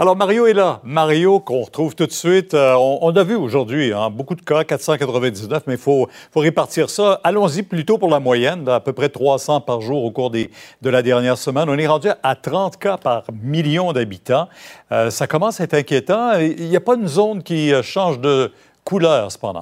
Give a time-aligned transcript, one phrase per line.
[0.00, 0.80] Alors, Mario est là.
[0.82, 2.54] Mario, qu'on retrouve tout de suite.
[2.54, 6.88] Euh, on, a vu aujourd'hui hein, beaucoup de cas, 499, mais il faut, faut, répartir
[6.88, 7.20] ça.
[7.22, 10.48] Allons-y plutôt pour la moyenne, à peu près 300 par jour au cours de
[10.84, 11.68] la dernière semaine.
[11.68, 14.48] On est rendu à 30 cas par million d'habitants.
[14.90, 16.32] Euh, ça commence à être inquiétant.
[16.38, 18.52] Il n'y a pas une zone qui euh, change de
[18.84, 19.60] couleur, cependant.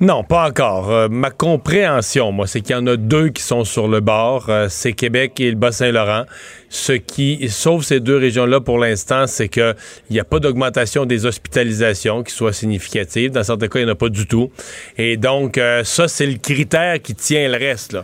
[0.00, 0.90] Non, pas encore.
[0.90, 4.46] Euh, ma compréhension, moi, c'est qu'il y en a deux qui sont sur le bord.
[4.48, 6.24] Euh, c'est Québec et le Bas-Saint-Laurent.
[6.68, 9.74] Ce qui sauve ces deux régions-là pour l'instant, c'est qu'il
[10.10, 13.30] n'y a pas d'augmentation des hospitalisations qui soit significative.
[13.30, 14.50] Dans certains cas, il n'y en a pas du tout.
[14.98, 17.96] Et donc, euh, ça, c'est le critère qui tient le reste.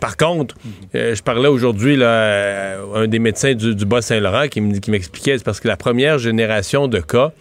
[0.00, 0.54] par contre,
[0.92, 5.76] je parlais aujourd'hui, un des médecins du, du Bas-Saint-Laurent qui m'expliquait, c'est parce que la
[5.76, 7.32] première génération de cas,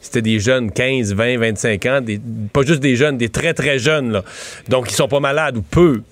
[0.00, 2.00] c'était des jeunes 15, 20, 25 ans,
[2.52, 4.22] pas juste des jeunes, des très très jeunes.
[4.68, 6.02] Donc ils sont pas malades ou peu.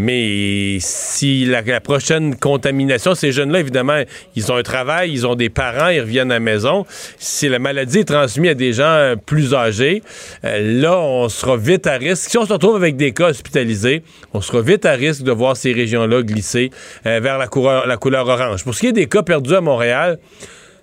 [0.00, 4.00] Mais si la, prochaine contamination, ces jeunes-là, évidemment,
[4.36, 6.86] ils ont un travail, ils ont des parents, ils reviennent à la maison.
[7.18, 10.04] Si la maladie est transmise à des gens plus âgés,
[10.44, 12.30] euh, là, on sera vite à risque.
[12.30, 15.56] Si on se retrouve avec des cas hospitalisés, on sera vite à risque de voir
[15.56, 16.70] ces régions-là glisser
[17.04, 18.62] euh, vers la couleur orange.
[18.62, 20.20] Pour ce qui est des cas perdus à Montréal,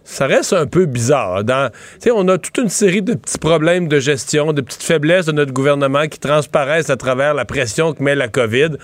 [0.06, 1.44] ça reste un peu bizarre.
[1.44, 1.72] Dans,
[2.14, 5.52] on a toute une série de petits problèmes de gestion, de petites faiblesses de notre
[5.52, 8.78] gouvernement qui transparaissent à travers la pression que met la COVID.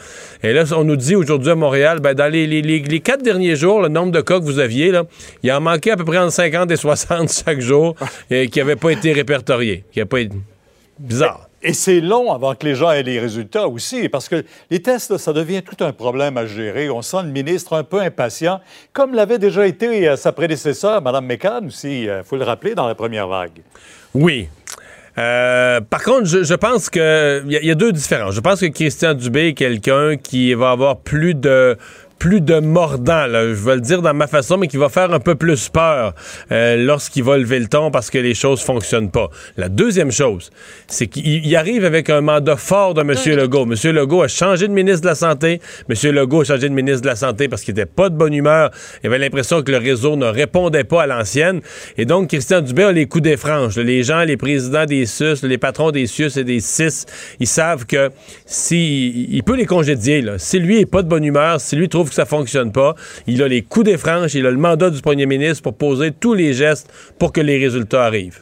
[0.43, 3.87] Et là, on nous dit aujourd'hui à Montréal, ben, dans les, quatre derniers jours, le
[3.87, 5.03] nombre de cas que vous aviez, là,
[5.43, 7.95] il en manquait à peu près entre 50 et 60 chaque jour
[8.29, 9.85] et qui n'avaient pas été répertoriés.
[9.91, 10.35] Qui pas été...
[10.99, 11.50] Bizarre.
[11.63, 15.17] Et c'est long avant que les gens aient les résultats aussi, parce que les tests,
[15.17, 16.89] ça devient tout un problème à gérer.
[16.89, 18.61] On sent le ministre un peu impatient,
[18.93, 22.73] comme l'avait déjà été euh, sa prédécesseur, Mme McCann aussi, il euh, faut le rappeler,
[22.73, 23.61] dans la première vague.
[24.15, 24.49] Oui.
[25.17, 27.01] Euh, par contre, je, pense qu'il
[27.47, 28.33] y, a deux différences.
[28.33, 31.77] Je pense que Christian Dubé est quelqu'un qui va avoir plus de
[32.21, 35.11] plus de mordant, là, je vais le dire dans ma façon, mais qui va faire
[35.11, 36.13] un peu plus peur
[36.51, 39.31] euh, lorsqu'il va lever le ton parce que les choses fonctionnent pas.
[39.57, 40.51] La deuxième chose,
[40.87, 43.15] c'est qu'il arrive avec un mandat fort de M.
[43.35, 43.63] Legault.
[43.63, 43.91] M.
[43.91, 45.61] Legault a changé de ministre de la Santé.
[45.89, 46.11] M.
[46.13, 48.69] Legault a changé de ministre de la Santé parce qu'il n'était pas de bonne humeur.
[49.03, 51.61] Il avait l'impression que le réseau ne répondait pas à l'ancienne.
[51.97, 53.79] Et donc, Christian Dubé a les coups des franges.
[53.79, 57.07] Les gens, les présidents des SUS, les patrons des SUS et des CIS,
[57.39, 58.11] ils savent que
[58.45, 60.37] si il peut les congédier, là.
[60.37, 62.95] si lui est pas de bonne humeur, si lui trouve que ça fonctionne pas.
[63.27, 66.11] Il a les coups des franches, il a le mandat du premier ministre pour poser
[66.11, 68.41] tous les gestes pour que les résultats arrivent.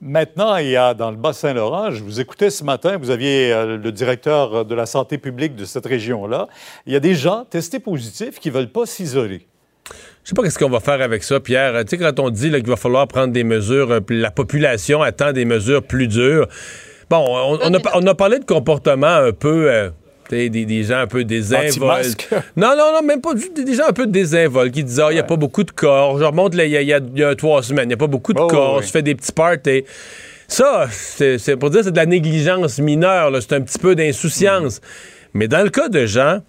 [0.00, 3.76] Maintenant, il y a dans le Bas-Saint-Laurent, je vous écoutais ce matin, vous aviez euh,
[3.76, 6.48] le directeur de la santé publique de cette région-là.
[6.86, 9.46] Il y a des gens testés positifs qui ne veulent pas s'isoler.
[10.24, 11.84] Je sais pas qu'est-ce qu'on va faire avec ça, Pierre.
[11.84, 15.32] Tu sais, quand on dit qu'il va falloir prendre des mesures, euh, la population attend
[15.32, 16.48] des mesures plus dures.
[17.08, 17.24] Bon,
[17.60, 19.70] on, a, parlé de comportement un peu...
[19.70, 19.90] Euh,
[20.32, 22.28] des, gens un peu désinvoltes.
[22.56, 25.20] Non, non, non, même pas des, gens un peu désinvoltes qui disent Ah, il n'y
[25.20, 26.18] a pas beaucoup de corps.
[26.18, 28.82] Je remonte il y, a trois semaines, il n'y a pas beaucoup de corps.
[28.82, 29.84] Je fais des petits parties.
[30.48, 34.80] Ça, c'est pour dire c'est de la négligence mineure, c'est un petit peu d'insouciance.
[35.34, 36.40] Mais dans le cas de gens,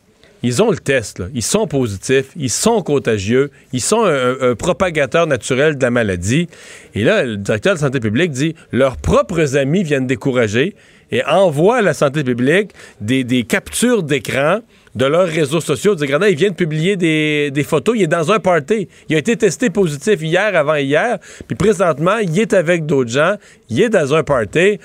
[0.45, 5.25] ils ont le test, ils sont positifs, ils sont contagieux, ils sont un, un, propagateur
[5.25, 6.49] naturel de la maladie.
[6.95, 10.75] Et là, le directeur de la santé publique dit leurs propres amis viennent décourager
[11.13, 14.61] et envoie à la santé publique des, des captures d'écran
[14.95, 15.95] de leurs réseaux sociaux.
[15.95, 17.95] il vient de publier des, des, photos.
[17.97, 18.87] Il est dans un party.
[19.09, 21.19] Il a été testé positif hier, avant hier.
[21.47, 23.35] Puis présentement, il est avec d'autres gens.
[23.69, 24.79] Il est dans un party.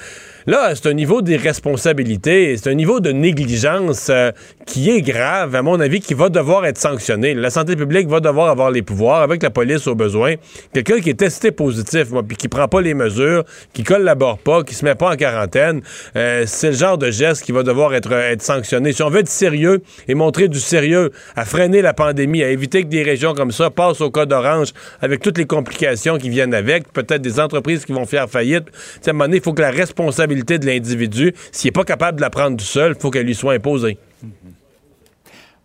[0.48, 4.32] Là, c'est un niveau d'irresponsabilité, c'est un niveau de négligence euh,
[4.64, 7.34] qui est grave, à mon avis, qui va devoir être sanctionné.
[7.34, 10.36] La santé publique va devoir avoir les pouvoirs, avec la police au besoin.
[10.72, 13.44] Quelqu'un qui est testé positif, puis qui prend pas les mesures,
[13.74, 15.82] qui collabore pas, qui se met pas en quarantaine,
[16.16, 18.94] euh, c'est le genre de geste qui va devoir être, être sanctionné.
[18.94, 22.84] Si on veut être sérieux et montrer du sérieux à freiner la pandémie, à éviter
[22.84, 24.68] que des régions comme ça passent au code orange
[25.02, 28.64] avec toutes les complications qui viennent avec, peut-être des entreprises qui vont faire faillite,
[29.06, 32.16] à un moment donné, il faut que la responsabilité de l'individu, s'il n'est pas capable
[32.16, 33.98] de la prendre tout seul, il faut qu'elle lui soit imposée.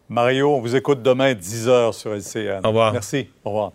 [0.09, 2.61] Mario, on vous écoute demain 10h sur LCN.
[2.63, 2.93] Au revoir.
[2.93, 3.29] Merci.
[3.43, 3.71] Au revoir.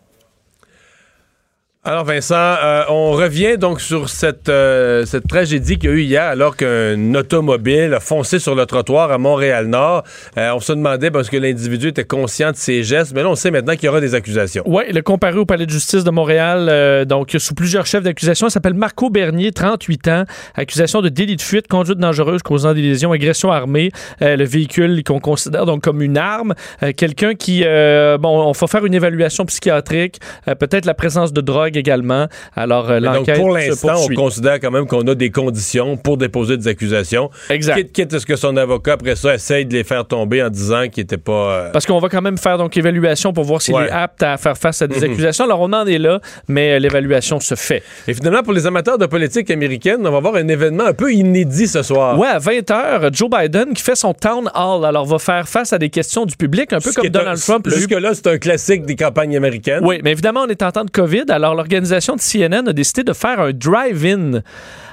[1.84, 6.00] Alors Vincent, euh, on revient donc sur cette, euh, cette tragédie qu'il y a eu
[6.00, 10.02] hier alors qu'un automobile a foncé sur le trottoir à Montréal-Nord.
[10.36, 13.36] Euh, on se demandait parce que l'individu était conscient de ses gestes, mais là on
[13.36, 14.64] sait maintenant qu'il y aura des accusations.
[14.66, 18.48] Oui, est comparé au palais de justice de Montréal, donc sous plusieurs chefs d'accusation.
[18.48, 20.24] S'appelle Marco Bernier, 38 ans,
[20.56, 25.20] accusation de délit de fuite, conduite dangereuse causant des lésions, agression armée, le véhicule qu'on
[25.20, 26.54] considère donc comme une arme,
[26.96, 32.26] quelqu'un qui, bon, on va faire une évaluation psychiatrique, peut-être la présence de drogue également.
[32.54, 36.56] Alors, euh, l'enquête Pour l'instant, on considère quand même qu'on a des conditions pour déposer
[36.56, 37.30] des accusations.
[37.50, 37.92] Exact.
[37.92, 40.88] Quitte, à ce que son avocat, après ça, essaye de les faire tomber en disant
[40.88, 41.32] qu'il n'était pas...
[41.32, 44.36] Euh, Parce qu'on va quand même faire donc évaluation pour voir s'il est apte à
[44.36, 45.12] faire face à des mhm.
[45.12, 45.44] accusations.
[45.44, 47.82] Alors, on en est là, mais euh, l'évaluation se fait.
[48.06, 51.12] Et finalement, pour les amateurs de politique américaine, on va avoir un événement un peu
[51.12, 52.18] inédit ce soir.
[52.18, 54.84] Ouais, à 20h, Joe Biden qui fait son town hall.
[54.84, 57.68] Alors, va faire face à des questions du public, un peu comme Donald Trump.
[57.68, 59.80] Jusque-là, c'est un classique des campagnes américaines.
[59.82, 61.24] Oui, mais évidemment, on est en temps de COVID.
[61.28, 64.42] Alors, l'organisation de CNN a décidé de faire un drive-in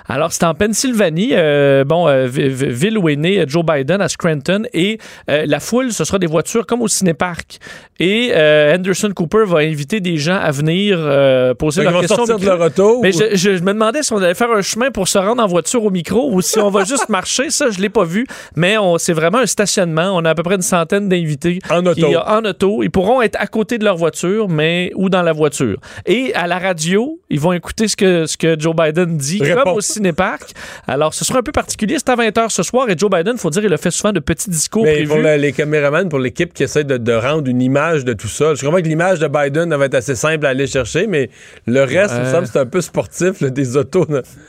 [0.07, 4.63] alors, c'est en Pennsylvanie, euh, bon, euh, ville où est né Joe Biden, à Scranton,
[4.73, 4.99] et
[5.29, 7.59] euh, la foule, ce sera des voitures comme au cinéparc.
[7.99, 10.97] Et Anderson Cooper va inviter des gens à venir
[11.57, 12.25] poser leurs questions.
[12.25, 15.17] de leur auto, Mais je, me demandais si on allait faire un chemin pour se
[15.17, 17.49] rendre en voiture au micro ou si on va juste marcher.
[17.49, 18.27] Ça, je l'ai pas vu.
[18.57, 20.11] Mais c'est vraiment un stationnement.
[20.13, 21.59] On a à peu près une centaine d'invités.
[21.69, 22.07] En auto.
[22.27, 22.83] en auto.
[22.83, 25.77] Ils pourront être à côté de leur voiture, mais ou dans la voiture.
[26.05, 29.73] Et à la radio, ils vont écouter ce que, ce que Joe Biden dit, comme
[29.73, 30.51] aussi cinéparc.
[30.87, 31.95] Alors, ce sera un peu particulier.
[31.97, 34.19] C'est à 20h ce soir et Joe Biden, faut dire, il a fait souvent de
[34.19, 38.13] petits discours Mais Pour les caméramans, pour l'équipe qui essaie de, rendre une image de
[38.13, 41.07] tout ça, je comprends que l'image de Biden va être assez simple à aller chercher,
[41.07, 41.29] mais
[41.65, 44.05] le reste, il me semble c'est un peu sportif, des autos.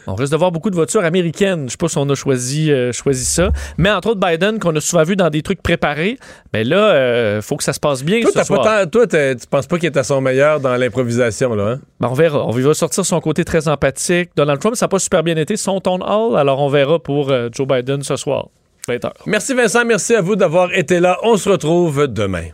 [0.06, 1.66] On risque de voir beaucoup de voitures américaines.
[1.66, 3.50] Je sais pas si on a choisi, euh, choisi ça.
[3.78, 6.18] Mais entre autres, Biden, qu'on a souvent vu dans des trucs préparés,
[6.52, 8.90] ben là, euh, faut que ça se passe bien toi, ce soir.
[8.90, 11.72] toi, tu penses pas qu'il est à son meilleur dans l'improvisation, là?
[11.72, 11.80] Hein?
[12.00, 12.44] Ben, on verra.
[12.46, 14.30] On va sortir son côté très empathique.
[14.36, 16.36] Donald Trump, ça n'a pas super bien été son town hall.
[16.36, 18.48] Alors, on verra pour euh, Joe Biden ce soir,
[18.88, 19.10] 20h.
[19.26, 21.18] Merci Vincent, merci à vous d'avoir été là.
[21.22, 22.48] On se retrouve demain.